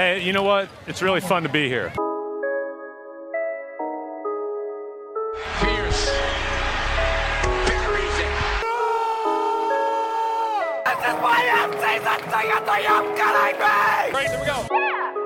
[0.00, 0.70] Hey, you know what?
[0.86, 1.92] It's really fun to be here.
[5.60, 6.06] Pierce.
[7.68, 8.32] Buries it.
[10.86, 13.76] This is my end season to you, the young killing me!
[14.10, 14.64] Great, here we go.
[14.70, 15.19] Woohoo!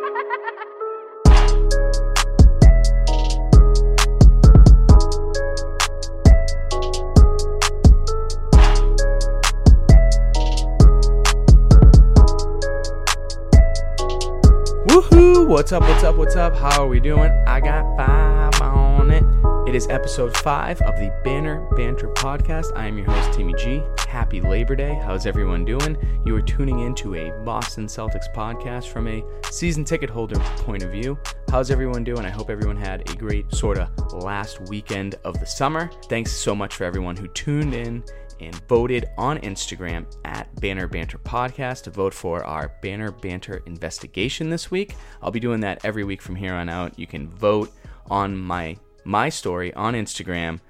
[15.46, 15.82] What's up?
[15.82, 16.16] What's up?
[16.16, 16.56] What's up?
[16.56, 17.30] How are we doing?
[17.46, 19.22] I got five on it.
[19.68, 22.74] It is episode five of the Banner Banter podcast.
[22.74, 23.82] I am your host, Timmy G.
[24.08, 24.98] Happy Labor Day.
[25.04, 25.98] How's everyone doing?
[26.24, 30.90] You are tuning into a Boston Celtics podcast from a season ticket holder point of
[30.90, 31.18] view.
[31.50, 32.24] How's everyone doing?
[32.24, 35.90] I hope everyone had a great sort of last weekend of the summer.
[36.08, 38.02] Thanks so much for everyone who tuned in
[38.40, 44.50] and voted on Instagram at Banner Banter Podcast to vote for our Banner Banter investigation
[44.50, 44.94] this week.
[45.22, 46.98] I'll be doing that every week from here on out.
[46.98, 47.72] You can vote
[48.10, 50.60] on my my story on Instagram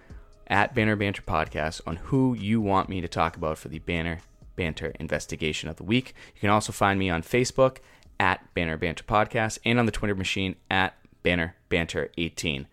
[0.49, 4.19] at Banner Banter Podcast on who you want me to talk about for the Banner
[4.57, 6.15] Banter investigation of the week.
[6.35, 7.79] You can also find me on Facebook
[8.21, 12.67] at Banner Banter Podcast and on the Twitter machine at Banner Banter 18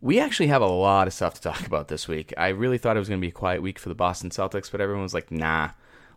[0.00, 2.32] we actually have a lot of stuff to talk about this week.
[2.36, 4.70] I really thought it was going to be a quiet week for the Boston Celtics,
[4.70, 5.70] but everyone was like, "Nah,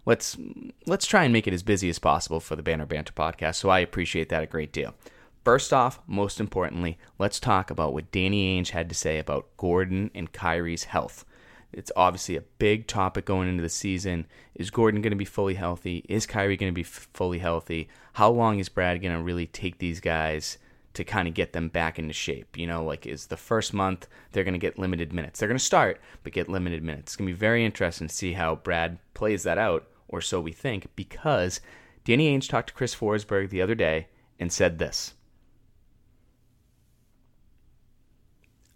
[0.06, 0.38] let's
[0.86, 3.70] let's try and make it as busy as possible for the Banner Banter podcast." So
[3.70, 4.95] I appreciate that a great deal.
[5.44, 10.09] First off, most importantly, let's talk about what Danny Ainge had to say about Gordon
[10.16, 11.26] and Kyrie's health.
[11.73, 14.28] It's obviously a big topic going into the season.
[14.56, 16.06] Is Gordon going to be fully healthy?
[16.08, 17.89] Is Kyrie going to be f- fully healthy?
[18.14, 20.59] How long is Brad going to really take these guys
[20.94, 22.58] to kind of get them back into shape.
[22.58, 25.39] You know, like is the first month they're going to get limited minutes.
[25.39, 27.11] They're going to start, but get limited minutes.
[27.11, 30.39] It's going to be very interesting to see how Brad plays that out, or so
[30.39, 31.61] we think, because
[32.03, 34.08] Danny Ainge talked to Chris Forsberg the other day
[34.39, 35.14] and said this.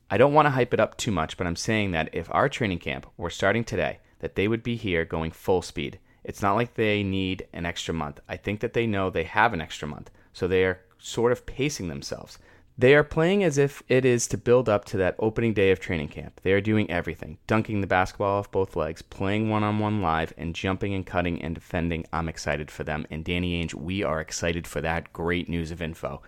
[0.09, 2.47] I don't want to hype it up too much, but I'm saying that if our
[2.47, 5.99] training camp were starting today, that they would be here going full speed.
[6.23, 8.21] It's not like they need an extra month.
[8.27, 11.45] I think that they know they have an extra month, so they are sort of
[11.45, 12.39] pacing themselves.
[12.79, 15.79] They are playing as if it is to build up to that opening day of
[15.79, 16.39] training camp.
[16.43, 20.31] They are doing everything dunking the basketball off both legs, playing one on one live,
[20.37, 22.05] and jumping and cutting and defending.
[22.13, 23.07] I'm excited for them.
[23.09, 26.21] And Danny Ainge, we are excited for that great news of info.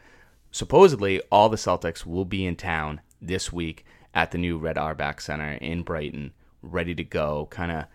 [0.49, 5.21] Supposedly, all the Celtics will be in town this week at the new Red Auerbach
[5.21, 7.85] Center in Brighton, ready to go, kind of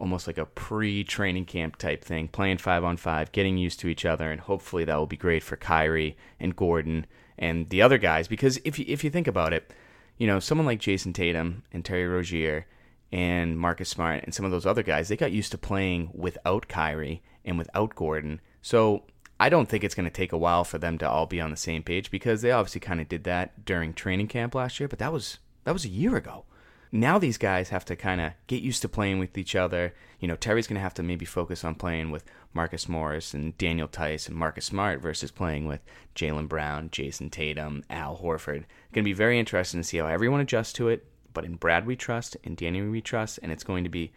[0.00, 3.88] almost like a pre training camp type thing, playing five on five, getting used to
[3.88, 7.06] each other, and hopefully that will be great for Kyrie and Gordon
[7.38, 8.26] and the other guys.
[8.26, 9.72] Because if you, if you think about it,
[10.16, 12.66] you know, someone like Jayson Tatum and Terry Rozier
[13.12, 16.68] and Marcus Smart and some of those other guys, they got used to playing without
[16.68, 18.40] Kyrie and without Gordon.
[18.62, 19.04] So
[19.38, 21.50] I don't think it's going to take a while for them to all be on
[21.50, 24.88] the same page because they obviously kind of did that during training camp last year,
[24.88, 26.44] but that was that was a year ago
[26.92, 29.94] now these guys have to kind of get used to playing with each other.
[30.18, 33.56] You know, Terry's going to have to maybe focus on playing with Marcus Morris and
[33.58, 35.80] Daniel Theis and Marcus Smart versus playing with
[36.14, 38.64] Jaylen Brown, Jayson Tatum, Al Horford.
[38.92, 41.06] Going to be very interesting to see how everyone adjusts to it.
[41.32, 44.12] But in Brad we trust, in Danny we trust, and it's going to be,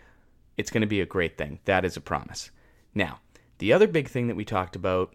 [0.58, 1.60] it's going to be a great thing.
[1.66, 2.50] That is a promise.
[2.96, 3.20] Now,
[3.60, 5.14] the other big thing that we talked about,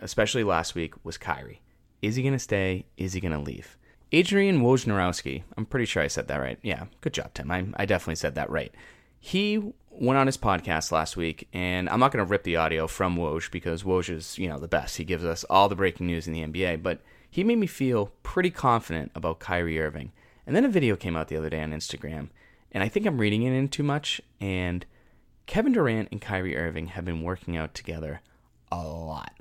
[0.00, 1.60] especially last week, was Kyrie.
[2.02, 2.86] Is he going to stay?
[2.96, 3.76] Is he going to leave?
[4.14, 6.56] Adrian Wojnarowski, I'm pretty sure I said that right.
[6.62, 7.50] Yeah, good job, Tim.
[7.50, 8.72] I, I definitely said that right.
[9.18, 12.86] He went on his podcast last week, and I'm not going to rip the audio
[12.86, 14.98] from Woj because Woj is, you know, the best.
[14.98, 18.12] He gives us all the breaking news in the NBA, but he made me feel
[18.22, 20.12] pretty confident about Kyrie Irving.
[20.46, 22.28] And then a video came out the other day on Instagram,
[22.70, 24.86] and I think I'm reading it in too much, and
[25.46, 28.20] Kevin Durant and Kyrie Irving have been working out together
[28.70, 29.34] a lot.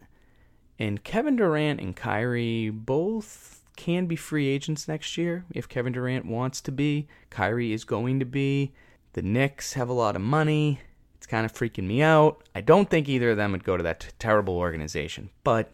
[0.79, 6.25] And Kevin Durant and Kyrie both can be free agents next year if Kevin Durant
[6.25, 7.07] wants to be.
[7.29, 8.73] Kyrie is going to be.
[9.13, 10.79] The Knicks have a lot of money.
[11.16, 12.44] It's kind of freaking me out.
[12.53, 15.29] I don't think either of them would go to that t- terrible organization.
[15.44, 15.72] But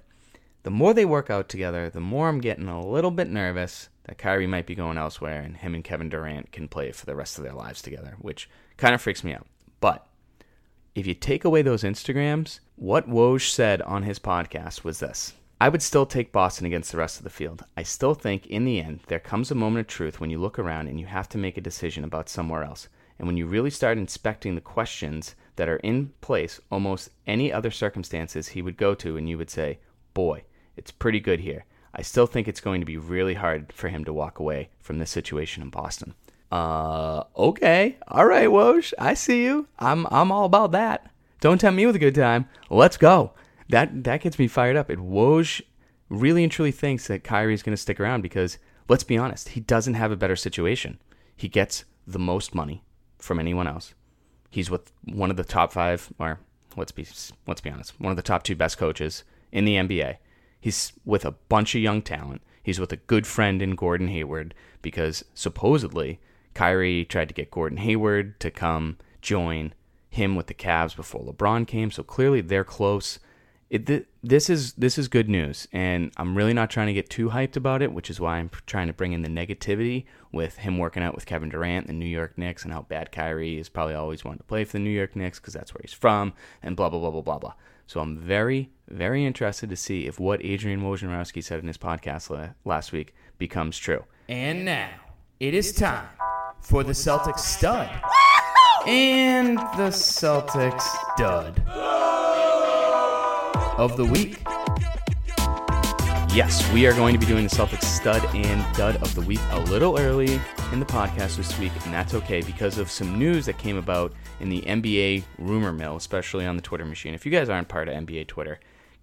[0.64, 4.18] the more they work out together, the more I'm getting a little bit nervous that
[4.18, 7.38] Kyrie might be going elsewhere and him and Kevin Durant can play for the rest
[7.38, 9.48] of their lives together, which kind of freaks me out.
[9.80, 10.06] But
[10.96, 15.68] if you take away those Instagrams, what Woj said on his podcast was this I
[15.68, 17.66] would still take Boston against the rest of the field.
[17.76, 20.58] I still think, in the end, there comes a moment of truth when you look
[20.58, 22.88] around and you have to make a decision about somewhere else.
[23.18, 27.72] And when you really start inspecting the questions that are in place, almost any other
[27.72, 29.80] circumstances he would go to, and you would say,
[30.14, 30.44] Boy,
[30.78, 31.66] it's pretty good here.
[31.94, 35.00] I still think it's going to be really hard for him to walk away from
[35.00, 36.14] this situation in Boston.
[36.50, 37.98] Uh, okay.
[38.08, 38.94] All right, Woj.
[38.98, 39.68] I see you.
[39.78, 41.12] I'm, I'm all about that.
[41.42, 42.48] Don't tempt me with a good time.
[42.70, 43.34] Let's go
[43.70, 44.90] that that gets me fired up.
[44.90, 45.62] If Woj
[46.10, 48.58] really and truly thinks that Kyrie's going to stick around because
[48.88, 51.00] let's be honest, he doesn't have a better situation.
[51.36, 52.84] He gets the most money
[53.18, 53.94] from anyone else.
[54.50, 56.40] He's with one of the top five, or
[56.76, 57.08] let's be
[57.48, 60.18] let's be honest, one of the top two best coaches in the NBA.
[60.60, 62.42] He's with a bunch of young talent.
[62.62, 66.20] He's with a good friend in Gordon Hayward because supposedly
[66.54, 69.74] Kyrie tried to get Gordon Hayward to come join
[70.10, 71.92] him with the Cavs before LeBron came.
[71.92, 73.20] So clearly they're close.
[73.70, 77.08] It, th- this is this is good news, and I'm really not trying to get
[77.08, 80.58] too hyped about it, which is why I'm trying to bring in the negativity with
[80.58, 83.60] him working out with Kevin Durant, and the New York Knicks, and how bad Kyrie
[83.60, 85.94] is probably always wanted to play for the New York Knicks because that's where he's
[85.94, 86.34] from,
[86.64, 87.54] and blah blah blah blah blah blah.
[87.86, 92.32] So I'm very very interested to see if what Adrian Wojnarowski said in his podcast
[92.32, 94.04] la- last week becomes true.
[94.28, 94.90] And now
[95.40, 96.08] it is time
[96.60, 97.90] for the Celtics stud
[98.88, 100.88] and the Celtics
[101.18, 101.64] dud
[103.80, 104.42] of the week.
[106.36, 109.40] Yes, we are going to be doing the Celtics stud and dud of the week
[109.52, 110.34] a little early
[110.74, 114.12] in the podcast this week, and that's okay because of some news that came about
[114.42, 117.14] in the NBA rumor mill, especially on the Twitter machine.
[117.14, 118.60] If you guys aren't part of NBA Twitter,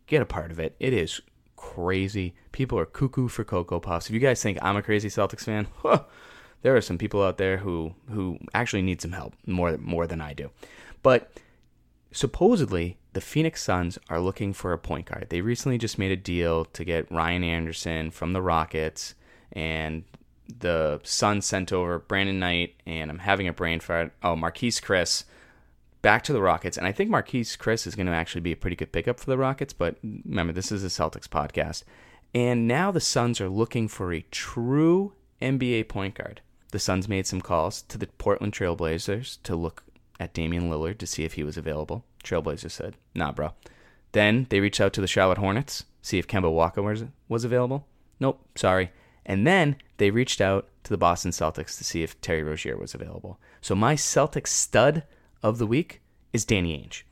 [0.07, 0.77] get a part of it.
[0.79, 1.23] It is
[1.57, 2.35] crazy.
[2.53, 4.11] People are cuckoo for Cocoa Puffs.
[4.11, 6.03] If you guys think I'm a crazy Celtics fan, huh,
[6.61, 10.21] there are some people out there who who actually need some help more more than
[10.21, 10.51] I do.
[11.03, 11.33] But
[12.13, 15.29] supposedly the Phoenix Suns are looking for a point guard.
[15.31, 19.15] They recently just made a deal to get Ryan Anderson from the Rockets,
[19.53, 20.05] and
[20.59, 24.13] the Suns sent over Brandon Knight, and I'm having a brain fart.
[24.23, 25.25] Oh, Marquese Chriss
[26.03, 28.57] back to the Rockets, and I think Marquese Chriss is going to actually be a
[28.57, 29.73] pretty good pickup for the Rockets.
[29.73, 31.85] But remember, this is a Celtics podcast,
[32.35, 36.43] and now the Suns are looking for a true NBA point guard.
[36.71, 39.85] The Suns made some calls to the Portland Trailblazers to look
[40.21, 42.05] at Damian Lillard to see if he was available.
[42.27, 43.53] Trailblazers said, "Nah, bro."
[44.13, 47.87] Then they reached out to the Charlotte Hornets, see if Kemba Walker was was available.
[48.21, 48.91] Nope, sorry.
[49.25, 52.95] And then they reached out to the Boston Celtics to see if Terry Rozier was
[52.95, 53.41] available.
[53.61, 55.03] So my Celtics stud
[55.43, 56.01] of the week
[56.33, 57.03] is Danny Ainge.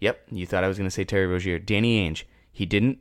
[0.00, 1.58] Yep, you thought I was going to say Terry Rozier.
[1.58, 2.24] Danny Ainge.
[2.52, 2.98] He didn't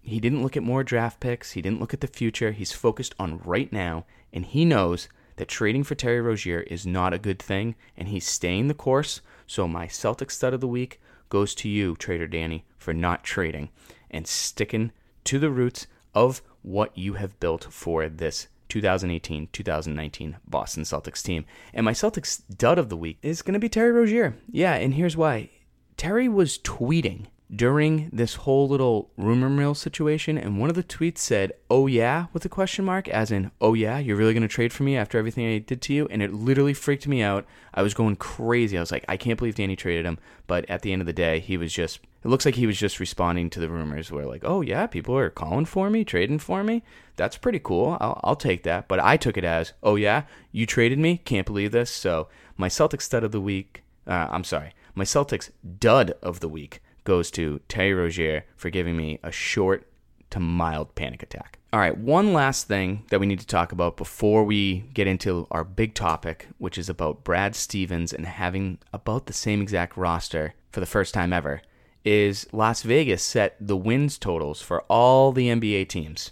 [0.00, 1.52] he didn't look at more draft picks.
[1.52, 2.52] He didn't look at the future.
[2.52, 7.12] He's focused on right now, and he knows that trading for Terry Rozier is not
[7.12, 9.20] a good thing, and he's staying the course.
[9.46, 10.98] So my Celtic stud of the week
[11.28, 13.70] goes to you, Trader Danny, for not trading
[14.10, 14.92] and sticking
[15.24, 21.44] to the roots of what you have built for this 2018-2019 Boston Celtics team.
[21.72, 24.36] And my Celtics dud of the week is going to be Terry Rozier.
[24.50, 25.50] Yeah, and here's why.
[25.96, 31.18] Terry was tweeting during this whole little rumor mill situation, and one of the tweets
[31.18, 34.72] said, "Oh yeah," with a question mark, as in, "Oh yeah, you're really gonna trade
[34.72, 37.46] for me after everything I did to you?" And it literally freaked me out.
[37.72, 38.76] I was going crazy.
[38.76, 41.12] I was like, "I can't believe Danny traded him." But at the end of the
[41.12, 42.00] day, he was just.
[42.24, 45.16] It looks like he was just responding to the rumors, where like, "Oh yeah, people
[45.16, 46.82] are calling for me, trading for me.
[47.14, 47.96] That's pretty cool.
[48.00, 51.18] I'll, I'll take that." But I took it as, "Oh yeah, you traded me.
[51.18, 53.84] Can't believe this." So my Celtics stud of the week.
[54.04, 58.96] Uh, I'm sorry, my Celtics dud of the week goes to Terry Rozier for giving
[58.96, 59.88] me a short
[60.30, 61.58] to mild panic attack.
[61.72, 65.46] All right, one last thing that we need to talk about before we get into
[65.50, 70.54] our big topic, which is about Brad Stevens and having about the same exact roster
[70.70, 71.62] for the first time ever,
[72.04, 76.30] is Las Vegas set the wins totals for all the NBA teams.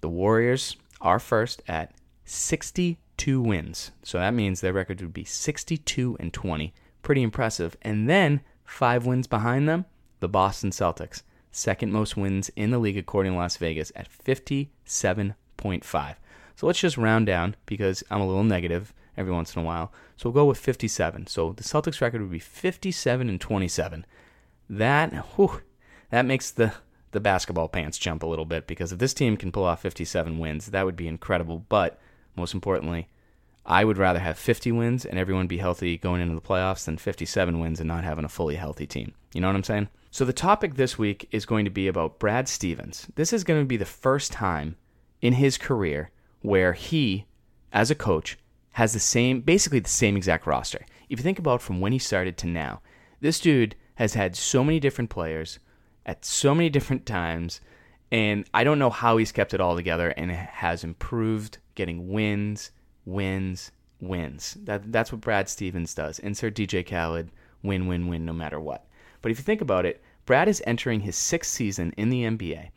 [0.00, 1.92] The Warriors are first at
[2.24, 3.90] 62 wins.
[4.02, 6.72] So that means their record would be 62 and 20.
[7.02, 7.76] Pretty impressive.
[7.82, 9.86] And then five wins behind them,
[10.20, 16.14] the Boston Celtics, second most wins in the league according to Las Vegas at 57.5.
[16.56, 19.92] So let's just round down because I'm a little negative every once in a while.
[20.16, 21.26] So we'll go with 57.
[21.26, 24.06] So the Celtics record would be 57 and 27.
[24.70, 25.62] That whew,
[26.10, 26.74] that makes the
[27.12, 30.38] the basketball pants jump a little bit because if this team can pull off 57
[30.38, 31.64] wins, that would be incredible.
[31.68, 31.98] But
[32.36, 33.08] most importantly,
[33.64, 36.98] I would rather have 50 wins and everyone be healthy going into the playoffs than
[36.98, 39.14] 57 wins and not having a fully healthy team.
[39.32, 39.88] You know what I'm saying?
[40.10, 43.08] So the topic this week is going to be about Brad Stevens.
[43.14, 44.76] This is going to be the first time
[45.20, 46.10] in his career
[46.40, 47.26] where he,
[47.72, 48.38] as a coach,
[48.72, 50.86] has the same, basically the same exact roster.
[51.10, 52.80] If you think about from when he started to now,
[53.20, 55.58] this dude has had so many different players
[56.06, 57.60] at so many different times,
[58.10, 62.70] and I don't know how he's kept it all together and has improved getting wins,
[63.04, 64.56] wins, wins.
[64.62, 66.18] That that's what Brad Stevens does.
[66.18, 67.30] Insert DJ Khaled,
[67.62, 68.86] win, win, win, no matter what.
[69.22, 72.70] But if you think about it, Brad is entering his sixth season in the NBA,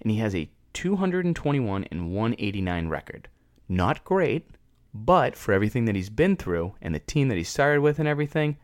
[0.00, 3.28] and he has a 221 and 189 record.
[3.68, 4.48] Not great,
[4.94, 8.08] but for everything that he's been through and the team that he started with and
[8.08, 8.56] everything,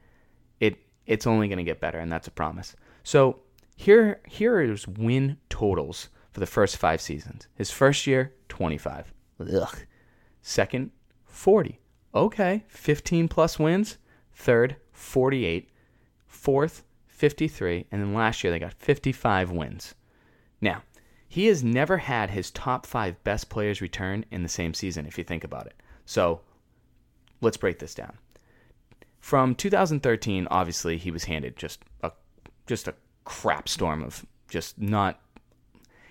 [0.60, 0.76] it
[1.06, 2.76] it's only going to get better, and that's a promise.
[3.02, 3.40] So
[3.76, 7.46] here here is win totals for the first five seasons.
[7.54, 9.12] His first year, 25.
[9.40, 9.78] Ugh.
[10.42, 10.90] Second,
[11.26, 11.78] 40.
[12.14, 13.98] Okay, 15 plus wins.
[14.34, 15.70] Third, 48.
[16.26, 16.84] Fourth,
[17.14, 17.86] 53.
[17.90, 19.94] And then last year, they got 55 wins.
[20.60, 20.82] Now,
[21.28, 25.18] he has never had his top five best players return in the same season, if
[25.18, 25.74] you think about it.
[26.04, 26.40] So
[27.40, 28.18] let's break this down.
[29.20, 32.12] From 2013, obviously, he was handed just a
[32.66, 32.94] just a
[33.24, 35.20] crap storm of just not.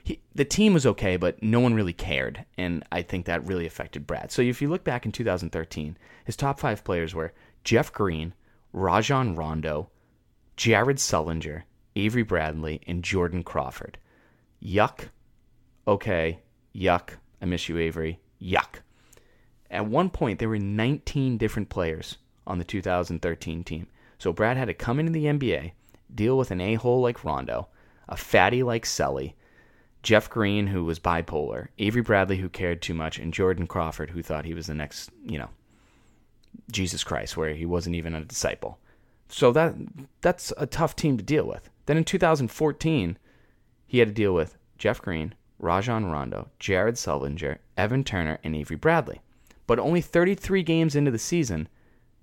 [0.03, 3.65] He, the team was okay, but no one really cared, and I think that really
[3.65, 4.31] affected Brad.
[4.31, 5.95] So if you look back in 2013,
[6.25, 7.31] his top five players were
[7.63, 8.33] Jeff Green,
[8.73, 9.89] Rajon Rondo,
[10.55, 11.63] Jared Sullinger,
[11.95, 13.97] Avery Bradley, and Jordan Crawford.
[14.63, 15.09] Yuck.
[15.87, 16.39] Okay.
[16.75, 17.11] Yuck.
[17.41, 18.19] I miss you, Avery.
[18.41, 18.79] Yuck.
[19.69, 23.87] At one point, there were 19 different players on the 2013 team.
[24.19, 25.71] So Brad had to come into the NBA,
[26.13, 27.67] deal with an a hole like Rondo,
[28.07, 29.35] a fatty like Sully,
[30.03, 34.21] Jeff Green, who was bipolar, Avery Bradley, who cared too much, and Jordan Crawford, who
[34.21, 35.49] thought he was the next, you know,
[36.71, 38.79] Jesus Christ, where he wasn't even a disciple.
[39.33, 39.73] So that
[40.21, 41.67] that's a tough team to deal with.
[41.87, 43.17] Then in 2014,
[43.87, 48.77] he had to deal with Jeff Green, Rajon Rondo, Jared Sullinger, Evan Turner, and Avery
[48.77, 49.21] Bradley.
[49.65, 51.67] But only 33 games into the season,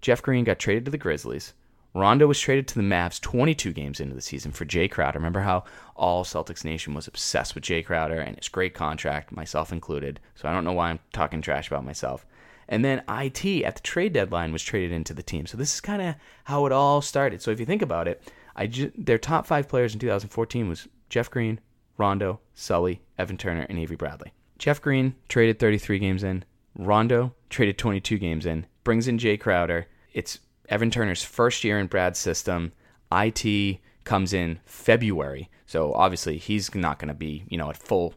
[0.00, 1.52] Jeff Green got traded to the Grizzlies.
[1.94, 5.18] Rondo was traded to the Mavs 22 games into the season for Jay Crowder.
[5.18, 5.64] Remember how
[5.96, 10.20] all Celtics Nation was obsessed with Jay Crowder and his great contract, myself included.
[10.36, 12.24] So I don't know why I'm talking trash about myself.
[12.70, 15.44] And then IT at the trade deadline was traded into the team.
[15.44, 17.42] So this is kind of how it all started.
[17.42, 18.22] So if you think about it,
[18.54, 21.60] I ju- their top five players in 2014 was Jeff Green,
[21.98, 24.32] Rondo, Sully, Evan Turner, and Avery Bradley.
[24.56, 26.44] Jeff Green traded 33 games in.
[26.78, 28.66] Rondo traded 22 games in.
[28.84, 29.88] Brings in Jay Crowder.
[30.12, 32.72] It's Evan Turner's first year in Brad's system.
[33.10, 35.50] IT comes in February.
[35.66, 38.14] So obviously he's not going to be, you know, at full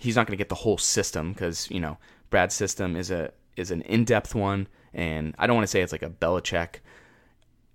[0.00, 1.98] he's not going to get the whole system cuz, you know,
[2.30, 5.92] Brad's system is a is an in-depth one and I don't want to say it's
[5.92, 6.76] like a Belichick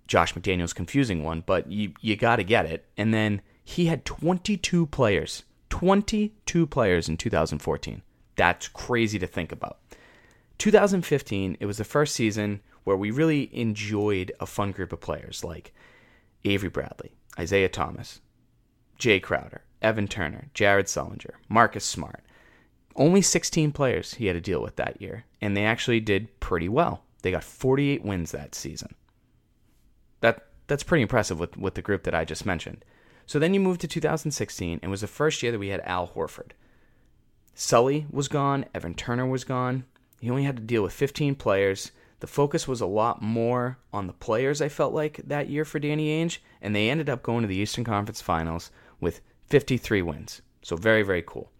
[0.06, 2.84] Josh McDaniels confusing one, but you you got to get it.
[2.96, 8.02] And then he had 22 players, 22 players in 2014.
[8.36, 9.78] That's crazy to think about.
[10.58, 15.42] 2015, it was the first season where we really enjoyed a fun group of players
[15.42, 15.72] like
[16.44, 18.20] Avery Bradley, Isaiah Thomas,
[18.98, 22.23] Jay Crowder, Evan Turner, Jared Sullinger, Marcus Smart.
[22.96, 26.68] Only 16 players he had to deal with that year, and they actually did pretty
[26.68, 27.02] well.
[27.22, 28.94] They got 48 wins that season.
[30.20, 32.84] That that's pretty impressive with, with the group that I just mentioned.
[33.26, 35.80] So then you move to 2016, and it was the first year that we had
[35.80, 36.52] Al Horford.
[37.54, 39.84] Sully was gone, Evan Turner was gone.
[40.20, 41.92] He only had to deal with 15 players.
[42.20, 45.78] The focus was a lot more on the players, I felt like, that year for
[45.78, 48.70] Danny Ainge, and they ended up going to the Eastern Conference Finals
[49.00, 50.42] with 53 wins.
[50.62, 51.50] So very, very cool.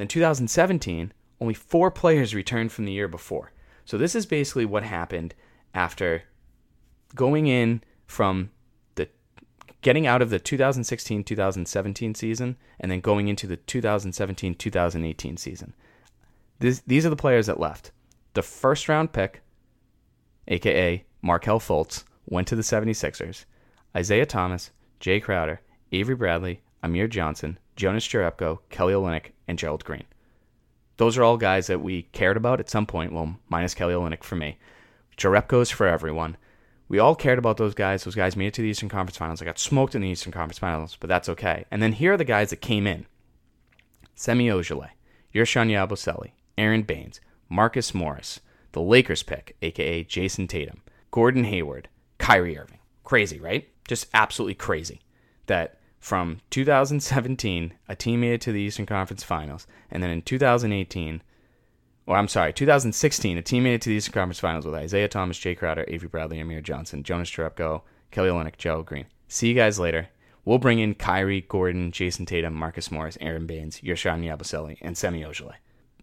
[0.00, 3.52] Then 2017, only four players returned from the year before.
[3.84, 5.34] So this is basically what happened
[5.74, 6.22] after
[7.14, 8.50] going in from
[8.94, 9.10] the
[9.82, 15.74] getting out of the 2016-2017 season and then going into the 2017-2018 season.
[16.60, 17.90] This, these are the players that left.
[18.32, 19.42] The first round pick,
[20.48, 23.44] aka Markelle Fultz, went to the 76ers.
[23.94, 25.60] Isaiah Thomas, Jay Crowder,
[25.92, 30.04] Avery Bradley, Amir Johnson, Jonas Jerebko, Kelly Olynyk, and Gerald Green.
[30.98, 33.10] Those are all guys that we cared about at some point.
[33.10, 34.58] Well, minus Kelly Olynyk for me.
[35.16, 36.36] Jerebko is for everyone.
[36.88, 38.04] We all cared about those guys.
[38.04, 39.40] Those guys made it to the Eastern Conference Finals.
[39.40, 41.64] I got smoked in the Eastern Conference Finals, but that's okay.
[41.70, 43.06] And then here are the guys that came in.
[44.14, 44.90] Semi Ojeleye,
[45.34, 47.18] Yershawn Yabusele, Aron Baynes,
[47.48, 48.40] Marcus Morris,
[48.72, 52.80] the Lakers pick, aka Jayson Tatum, Gordon Hayward, Kyrie Irving.
[53.04, 53.66] Crazy, right?
[53.88, 55.00] Just absolutely crazy.
[55.46, 60.22] That from 2017, a team made it to the Eastern Conference Finals, and then in
[60.22, 61.22] 2018,
[62.06, 65.08] or I'm sorry, 2016, a team made it to the Eastern Conference Finals with Isaiah
[65.08, 69.06] Thomas, Jay Crowder, Avery Bradley, Amir Johnson, Jonas Jerebko, Kelly Olynyk, Joe Green.
[69.28, 70.08] See you guys later.
[70.44, 75.22] We'll bring in Kyrie, Gordon, Jayson Tatum, Marcus Morris, Aron Baynes, Yershawn Yabusele, and Semi
[75.22, 75.56] Ojeleye.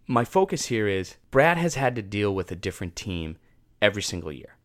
[0.06, 3.38] My focus here is Brad has had to deal with a different team
[3.82, 4.56] every single year.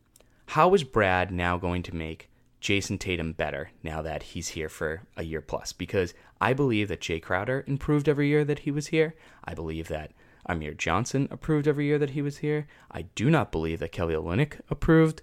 [0.46, 2.28] How is Brad now going to make
[2.62, 5.72] Jayson Tatum better now that he's here for a year plus?
[5.72, 9.14] Because I believe that Jay Crowder improved every year that he was here.
[9.44, 10.12] I believe that
[10.46, 12.68] Amir Johnson approved every year that he was here.
[12.90, 15.22] I do not believe that Kelly Olynyk approved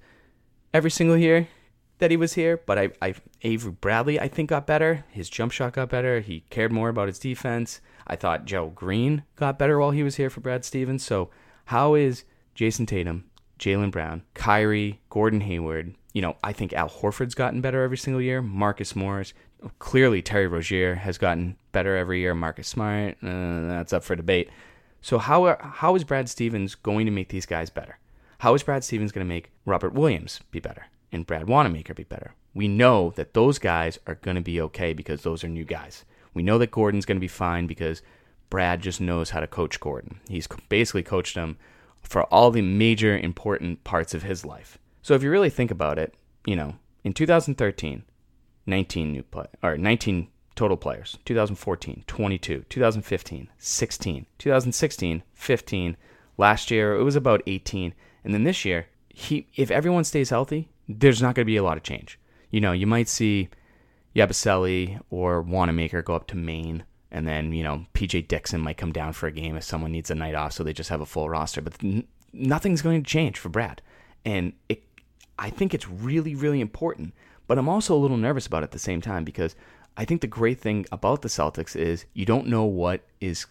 [0.73, 1.47] every single year
[1.99, 2.57] that he was here.
[2.57, 5.05] But I, I Avery Bradley, I think, got better.
[5.09, 6.19] His jump shot got better.
[6.19, 7.79] He cared more about his defense.
[8.05, 11.05] I thought Joe Green got better while he was here for Brad Stevens.
[11.05, 11.29] So
[11.65, 13.29] how is Jayson Tatum,
[13.59, 15.95] Jaylen Brown, Kyrie, Gordon Hayward?
[16.13, 18.41] You know, I think Al Horford's gotten better every single year.
[18.41, 19.33] Marcus Morris,
[19.77, 22.33] clearly Terry Rozier has gotten better every year.
[22.33, 24.49] Marcus Smart, uh, that's up for debate.
[25.01, 27.99] So how are, how is Brad Stevens going to make these guys better?
[28.39, 32.03] How is Brad Stevens going to make Robert Williams be better and Brad Wanamaker be
[32.03, 32.33] better?
[32.53, 36.05] We know that those guys are going to be okay because those are new guys.
[36.33, 38.01] We know that Gordon's going to be fine because
[38.49, 40.19] Brad just knows how to coach Gordon.
[40.27, 41.57] He's basically coached him
[42.01, 44.77] for all the major important parts of his life.
[45.01, 46.13] So if you really think about it,
[46.45, 48.03] you know, in 2013,
[48.65, 50.27] 19 new play or 19
[50.59, 51.17] total players.
[51.23, 55.97] 2014, 22, 2015, 16, 2016, 15.
[56.37, 57.93] Last year it was about 18,
[58.25, 61.63] and then this year, he if everyone stays healthy, there's not going to be a
[61.63, 62.19] lot of change.
[62.49, 63.47] You know, you might see
[64.13, 68.91] Yabusele or Wanamaker go up to Maine, and then you know PJ Dixon might come
[68.91, 71.05] down for a game if someone needs a night off, so they just have a
[71.05, 71.61] full roster.
[71.61, 71.77] But
[72.33, 73.81] nothing's going to change for Brad,
[74.25, 74.83] and it,
[75.39, 77.13] I think it's really, really important.
[77.47, 79.55] But I'm also a little nervous about it at the same time because
[79.97, 83.47] I think the great thing about the Celtics is you don't know what is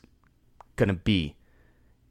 [0.76, 1.34] going to be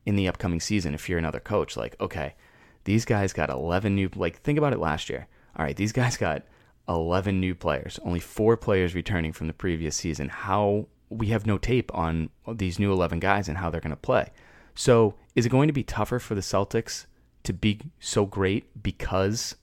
[0.05, 1.77] in the upcoming season if you're another coach.
[1.77, 2.35] Like, okay,
[2.83, 5.27] these guys got 11 new, like, think about it last year.
[5.55, 6.43] All right, these guys got
[6.89, 10.29] 11 new players, only four players returning from the previous season.
[10.29, 13.95] How we have no tape on these new 11 guys and how they're going to
[13.95, 14.31] play.
[14.75, 17.05] So, is it going to be tougher for the Celtics
[17.43, 19.55] to be so great because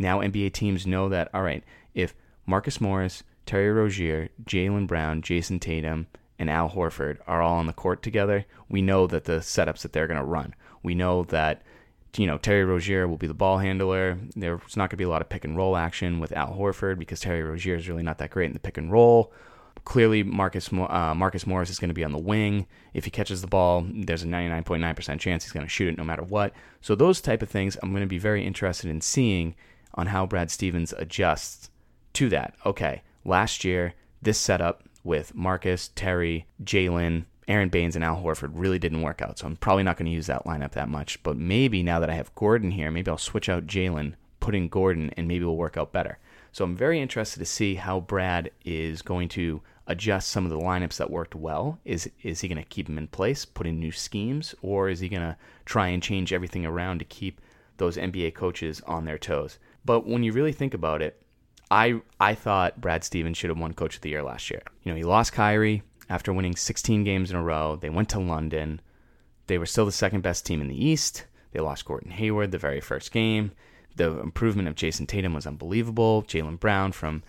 [0.00, 1.62] now NBA teams know that, all right,
[1.94, 2.14] if
[2.46, 6.06] Marcus Morris, Terry Rozier, Jaylen Brown, Jayson Tatum,
[6.38, 9.92] and Al Horford are all on the court together, we know that the setups that
[9.92, 10.54] they're going to run.
[10.82, 11.62] We know that
[12.16, 14.18] you know Terry Rozier will be the ball handler.
[14.34, 16.98] There's not going to be a lot of pick and roll action with Al Horford
[16.98, 19.32] because Terry Rozier is really not that great in the pick and roll.
[19.84, 22.66] Clearly, Marcus uh, Marcus Morris is going to be on the wing.
[22.94, 26.04] If he catches the ball, there's a 99.9% chance he's going to shoot it no
[26.04, 26.52] matter what.
[26.80, 29.54] So those type of things, I'm going to be very interested in seeing
[29.94, 31.70] on how Brad Stevens adjusts
[32.14, 32.54] to that.
[32.64, 38.78] Okay, last year, this setup with Marcus, Terry, Jaylen, Aron Baynes, and Al Horford really
[38.78, 39.38] didn't work out.
[39.38, 41.22] So I'm probably not going to use that lineup that much.
[41.22, 44.68] But maybe now that I have Gordon here, maybe I'll switch out Jaylen, put in
[44.68, 46.18] Gordon, and maybe we'll work out better.
[46.52, 50.58] So I'm very interested to see how Brad is going to adjust some of the
[50.58, 51.78] lineups that worked well.
[51.84, 55.00] Is is he going to keep them in place, put in new schemes, or is
[55.00, 57.40] he going to try and change everything around to keep
[57.76, 59.58] those NBA coaches on their toes?
[59.84, 61.20] But when you really think about it,
[61.70, 64.62] I I thought Brad Stevens should have won Coach of the Year last year.
[64.82, 67.76] You know, he lost Kyrie after winning 16 games in a row.
[67.76, 68.80] They went to London.
[69.46, 71.24] They were still the second best team in the East.
[71.52, 73.52] They lost Gordon Hayward the very first game.
[73.96, 76.22] The improvement of Jayson Tatum was unbelievable.
[76.22, 77.22] Jaylen Brown from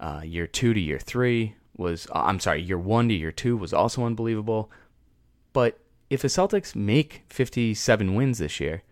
[0.00, 3.56] uh, year two to year three was, uh, I'm sorry, year one to year two
[3.56, 4.70] was also unbelievable.
[5.52, 5.78] But
[6.10, 8.82] if the Celtics make 57 wins this year,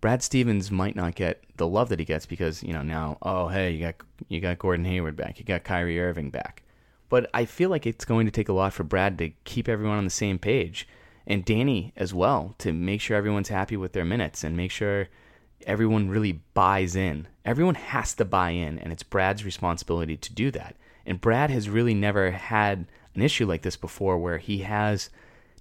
[0.00, 3.48] Brad Stevens might not get the love that he gets because you know now oh
[3.48, 3.96] hey you got
[4.28, 6.62] you got Gordon Hayward back you got Kyrie Irving back,
[7.08, 9.98] but I feel like it's going to take a lot for Brad to keep everyone
[9.98, 10.86] on the same page
[11.26, 15.08] and Danny as well to make sure everyone's happy with their minutes and make sure
[15.66, 17.28] everyone really buys in.
[17.44, 20.76] Everyone has to buy in and it's Brad's responsibility to do that.
[21.04, 25.10] And Brad has really never had an issue like this before where he has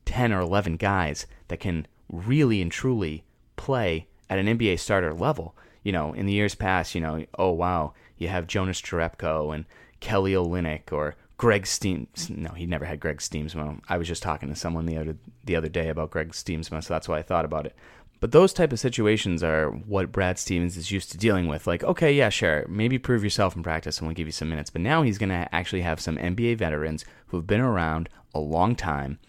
[0.06, 3.26] 10 or 11 guys that can really and truly
[3.58, 5.56] play at an NBA starter level.
[5.84, 9.66] You know, in the years past, you know, oh wow, you have Jonas Jerebko and
[10.00, 12.30] Kelly Olynyk or Greg Steams.
[12.30, 13.80] No, he never had Greg Stiemsma.
[13.88, 16.94] I was just talking to someone the other the other day about Greg Stiemsma, so
[16.94, 17.76] that's why I thought about it.
[18.20, 21.68] But those type of situations are what Brad Stevens is used to dealing with.
[21.68, 24.72] Like, okay, yeah, sure, maybe prove yourself in practice and we'll give you some minutes.
[24.72, 28.76] But now he's going to actually have some NBA veterans who've been around a long
[28.76, 29.20] time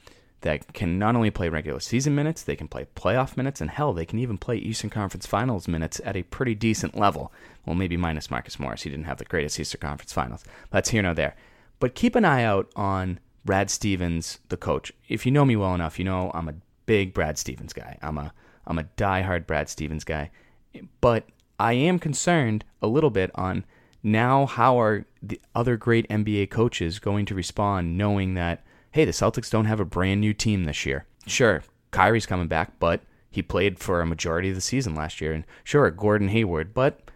[0.43, 3.93] that can not only play regular season minutes, they can play playoff minutes, and hell,
[3.93, 7.33] they can even play Eastern Conference Finals minutes at a pretty decent level.
[7.67, 8.83] Well, maybe minus Marcus Morris.
[8.83, 10.45] He didn't have the greatest Eastern Conference Finals.
[10.71, 11.35] That's here nor there.
[11.81, 14.93] But keep an eye out on Brad Stevens, the coach.
[15.09, 16.55] If you know me well enough, you know I'm a
[16.87, 17.99] big Brad Stevens guy.
[18.03, 18.33] I'm a
[18.67, 20.31] I'm a diehard Brad Stevens guy.
[21.01, 21.27] But
[21.59, 23.65] I am concerned a little bit on
[24.03, 29.13] now how are the other great NBA coaches going to respond knowing that hey, the
[29.13, 31.07] Celtics don't have a brand new team this year.
[31.27, 35.33] Sure, Kyrie's coming back, but he played for a majority of the season last year.
[35.33, 37.11] And sure, Gordon Hayward, but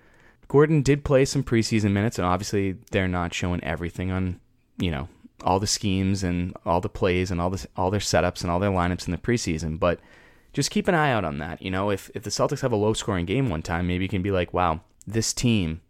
[0.49, 4.39] Gordon did play some preseason minutes, and obviously they're not showing everything on,
[4.79, 5.09] you know,
[5.43, 8.61] all the schemes and all the plays and all the all their setups and all
[8.61, 9.79] their lineups in the preseason.
[9.79, 10.01] But
[10.53, 11.63] just keep an eye out on that.
[11.63, 14.09] You know, if if the Celtics have a low scoring game one time, maybe you
[14.09, 15.81] can be like, wow, this team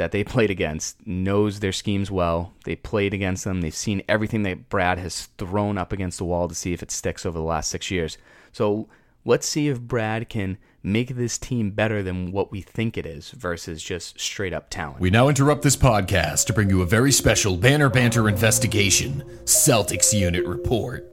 [0.00, 2.52] that they played against knows their schemes well.
[2.64, 3.60] They played against them.
[3.60, 6.90] They've seen everything that Brad has thrown up against the wall to see if it
[6.90, 8.18] sticks over the last six years.
[8.50, 8.88] So
[9.24, 13.32] Let's see if Brad can make this team better than what we think it is
[13.32, 14.98] versus just straight up talent.
[14.98, 20.18] We now interrupt this podcast to bring you a very special Banner Banter investigation Celtics
[20.18, 21.06] Unit Report.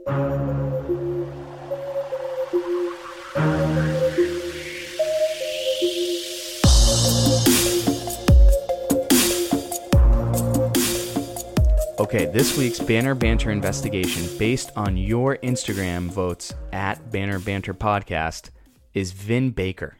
[11.99, 18.51] Okay, this week's Banner Banter investigation, based on your Instagram votes at Banner Banter Podcast,
[18.93, 19.97] is Vin Baker.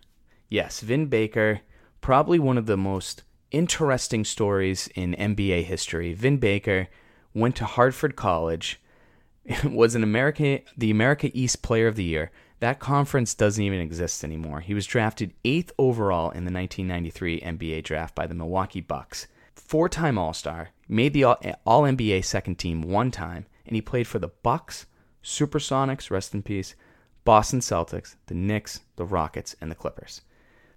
[0.48, 1.62] Yes, Vin Baker,
[2.00, 6.14] probably one of the most interesting stories in NBA history.
[6.14, 6.88] Vin Baker
[7.34, 8.80] went to Hartford College,
[9.64, 12.30] was an America the America East Player of the Year.
[12.60, 14.60] That conference doesn't even exist anymore.
[14.60, 19.26] He was drafted 8th overall in the 1993 NBA draft by the Milwaukee Bucks.
[19.56, 24.30] Four-time All-Star, made the All NBA second team one time, and he played for the
[24.30, 24.86] Bucks,
[25.24, 26.76] Supersonics, rest in peace,
[27.24, 30.22] Boston Celtics, the Knicks, the Rockets, and the Clippers.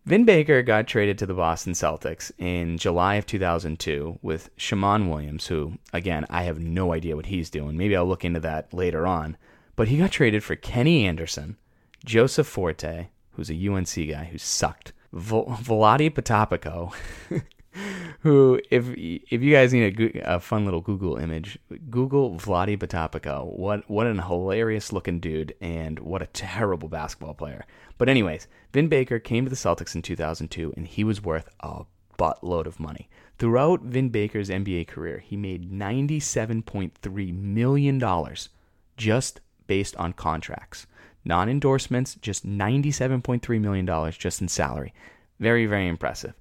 [0.07, 5.46] Vin Baker got traded to the Boston Celtics in July of 2002 with Shammond Williams,
[5.46, 7.77] who, again, I have no idea what he's doing.
[7.77, 9.37] Maybe I'll look into that later on.
[9.77, 11.57] But he got traded for Kenny Anderson,
[12.05, 16.92] Joseph Forte, who's a UNC guy who sucked, Vol- Vlade Potapico,
[18.20, 23.46] who if if you guys need a, a, fun little Google image, Google Vlade Potapico.
[23.46, 27.64] What what an hilarious looking dude, and what a terrible basketball player.
[27.96, 31.85] But anyways, Vin Baker came to the Celtics in 2002, and he was worth a
[32.18, 33.09] buttload of money.
[33.38, 38.50] Throughout Vin Baker's NBA career, he made 97.3 million dollars
[38.98, 40.87] just based on contracts,
[41.24, 44.92] non endorsements, just 97.3 million dollars just in salary.
[45.38, 46.35] Very very impressive.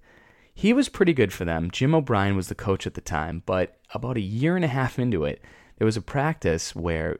[0.59, 1.71] He was pretty good for them.
[1.71, 4.99] Jim O'Brien was the coach at the time, but about a year and a half
[4.99, 5.41] into it,
[5.77, 7.19] there was a practice where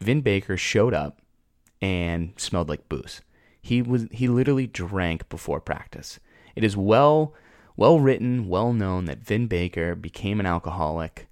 [0.00, 1.20] Vin Baker showed up
[1.82, 3.20] and smelled like booze.
[3.60, 6.18] He was he literally drank before practice.
[6.56, 7.34] It is well
[7.76, 11.28] well written, well known that Vin Baker became an alcoholic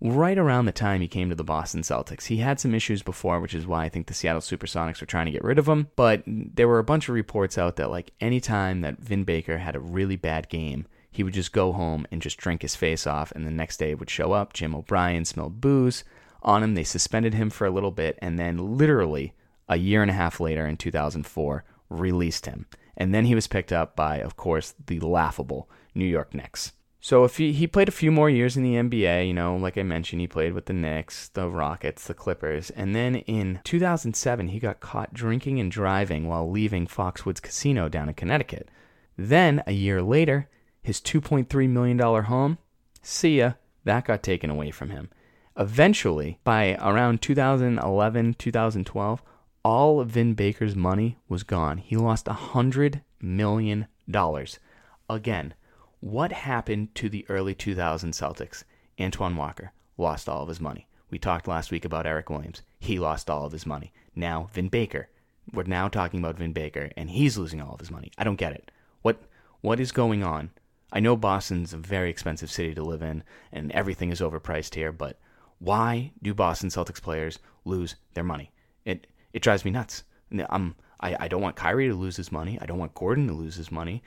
[0.00, 2.24] right around the time he came to the Boston Celtics.
[2.24, 5.26] He had some issues before, which is why I think the Seattle Supersonics were trying
[5.26, 5.86] to get rid of him.
[5.94, 9.76] But there were a bunch of reports out that like anytime that Vin Baker had
[9.76, 10.84] a really bad game,
[11.16, 13.94] he would just go home and just drink his face off, and the next day
[13.94, 14.52] would show up.
[14.52, 16.04] Jim O'Brien smelled booze
[16.42, 16.74] on him.
[16.74, 19.32] They suspended him for a little bit, and then literally
[19.68, 22.66] a year and a half later in 2004, released him.
[22.96, 26.72] And then he was picked up by, of course, the laughable New York Knicks.
[27.00, 29.78] So if he, he played a few more years in the NBA, you know, like
[29.78, 34.48] I mentioned, he played with the Knicks, the Rockets, the Clippers, and then in 2007
[34.48, 38.68] he got caught drinking and driving while leaving Foxwoods Casino down in Connecticut.
[39.16, 40.48] Then a year later,
[40.86, 42.58] his $2.3 million home,
[43.02, 45.10] see ya, that got taken away from him.
[45.58, 49.22] Eventually, by around 2011, 2012,
[49.64, 51.78] all of Vin Baker's money was gone.
[51.78, 53.88] He lost $100 million.
[55.10, 55.54] Again,
[55.98, 58.62] what happened to the early 2000 Celtics?
[59.00, 60.86] Antoine Walker lost all of his money.
[61.10, 62.62] We talked last week about Eric Williams.
[62.78, 63.92] He lost all of his money.
[64.14, 65.08] Now, Vin Baker.
[65.52, 68.12] We're now talking about Vin Baker, and he's losing all of his money.
[68.16, 68.70] I don't get it.
[69.02, 69.20] What
[69.62, 70.50] what is going on?
[70.96, 74.92] I know Boston's a very expensive city to live in and everything is overpriced here,
[74.92, 75.18] but
[75.58, 78.50] why do Boston Celtics players lose their money?
[78.86, 80.04] It it drives me nuts.
[80.32, 82.58] I'm um, I, I don't want Kyrie to lose his money.
[82.62, 84.02] I don't want Gordon to lose his money.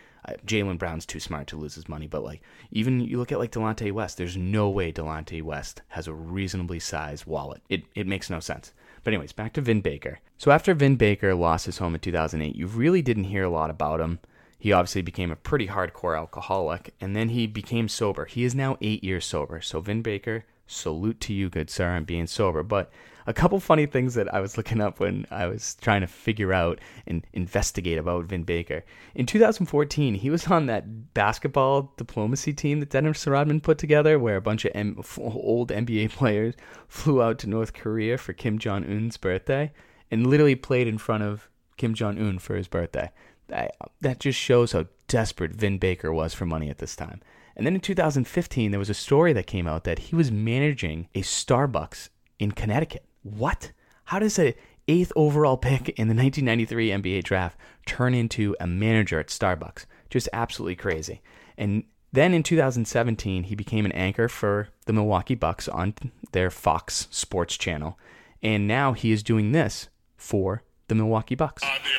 [0.48, 2.08] Jaylen Brown's too smart to lose his money.
[2.08, 6.08] But like even you look at like Delonte West, there's no way Delonte West has
[6.08, 7.62] a reasonably sized wallet.
[7.70, 8.74] It it makes no sense.
[9.04, 10.22] But anyways, back to Vin Baker.
[10.40, 13.70] So after Vin Baker lost his home in 2008, you really didn't hear a lot
[13.70, 14.18] about him.
[14.60, 18.26] He obviously became a pretty hardcore alcoholic, and then he became sober.
[18.26, 19.62] He is now eight years sober.
[19.62, 22.62] So, Vin Baker, salute to you, good sir, on being sober.
[22.62, 22.92] But
[23.26, 26.52] a couple funny things that I was looking up when I was trying to figure
[26.52, 28.84] out and investigate about Vin Baker.
[29.16, 34.36] In 2014, he was on that basketball diplomacy team that Dennis Rodman put together, where
[34.36, 36.56] a bunch of M- old NBA players
[36.90, 39.72] flew out to North Korea for Kim Jong Un's birthday
[40.12, 43.10] and literally played in front of Kim Jong Un for his birthday
[43.50, 47.22] that, that just shows how desperate Vin Baker was for money at this time.
[47.56, 51.10] And then in 2015, there was a story that came out that he was managing
[51.14, 52.10] a Starbucks
[52.40, 53.04] in Connecticut.
[53.22, 53.74] What?
[54.06, 54.56] How does a
[54.88, 59.86] eighth overall pick in the 1993 NBA draft turn into a manager at Starbucks?
[60.10, 61.22] Just absolutely crazy.
[61.58, 65.94] And then in 2017, he became an anchor for the Milwaukee Bucks on
[66.32, 68.00] their Fox Sports channel.
[68.42, 71.62] And now he is doing this for the Milwaukee Bucks.
[71.62, 71.90] Uh, the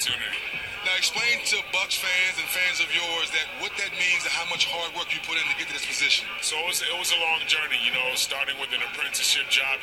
[0.00, 4.48] Now, explain to Bucks fans and fans of yours that what that means and how
[4.48, 6.24] much hard work you put in to get to this position.
[6.40, 9.76] So it was, it was a long journey, you know, starting with an apprenticeship job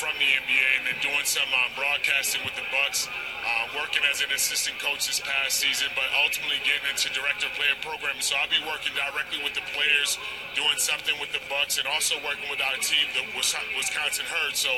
[0.00, 3.04] from the NBA and then doing some um, broadcasting with the Bucks,
[3.44, 7.76] uh, working as an assistant coach this past season, but ultimately getting into director player
[7.84, 8.24] programming.
[8.24, 10.16] So I'll be working directly with the players,
[10.56, 14.56] doing something with the Bucks, and also working with our team, the Wisconsin Herd.
[14.56, 14.72] So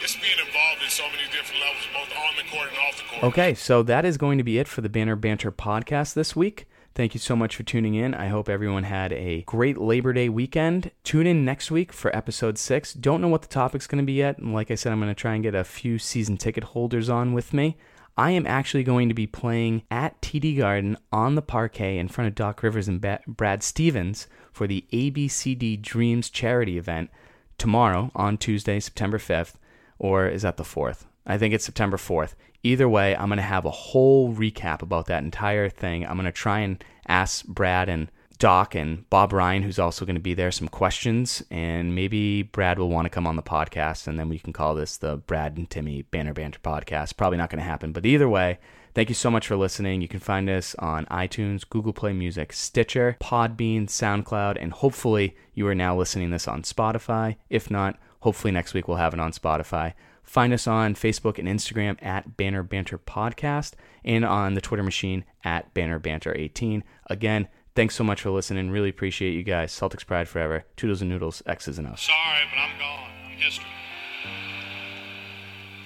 [0.00, 3.04] just being involved in so many different levels, both on the court and off the
[3.04, 3.24] court.
[3.24, 6.66] Okay, so that is going to be it for the Banner Banter podcast this week.
[6.94, 8.12] Thank you so much for tuning in.
[8.12, 10.90] I hope everyone had a great Labor Day weekend.
[11.04, 12.92] Tune in next week for episode six.
[12.92, 14.42] Don't know what the topic's going to be yet.
[14.44, 17.32] Like I said, I'm going to try and get a few season ticket holders on
[17.32, 17.78] with me.
[18.14, 22.28] I am actually going to be playing at TD Garden on the parquet in front
[22.28, 27.08] of Doc Rivers and Brad Stevens for the ABCD Dreams charity event
[27.56, 29.54] tomorrow on Tuesday, September 5th,
[30.02, 31.04] or is that the 4th?
[31.24, 32.34] I think it's September 4th.
[32.64, 36.04] Either way, I'm going to have a whole recap about that entire thing.
[36.04, 40.16] I'm going to try and ask Brad and Doc and Bob Ryan, who's also going
[40.16, 41.44] to be there, some questions.
[41.52, 44.74] And maybe Brad will want to come on the podcast, and then we can call
[44.74, 47.16] this the Brad and Timmy Banner Banter podcast.
[47.16, 47.92] Probably not going to happen.
[47.92, 48.58] But either way,
[48.94, 50.02] thank you so much for listening.
[50.02, 55.68] You can find us on iTunes, Google Play Music, Stitcher, Podbean, SoundCloud, and hopefully you
[55.68, 57.36] are now listening this on Spotify.
[57.48, 59.92] If not, hopefully next week we'll have it on Spotify.
[60.22, 63.72] Find us on Facebook and Instagram at Banner Banter Podcast
[64.04, 66.84] and on the Twitter machine at Banner Banter 18.
[67.08, 68.70] Again, thanks so much for listening.
[68.70, 69.72] Really appreciate you guys.
[69.72, 70.64] Celtics Pride forever.
[70.76, 72.02] Toodles and noodles, X's and O's.
[72.02, 73.10] Sorry, but I'm gone.
[73.26, 73.66] I'm history.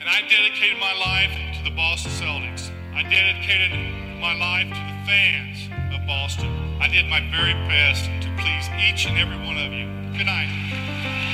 [0.00, 2.70] And I dedicated my life to the Boston Celtics.
[2.94, 3.72] I dedicated
[4.20, 6.52] my life to the fans of Boston.
[6.80, 9.86] I did my very best to please each and every one of you.
[10.16, 11.25] Good night.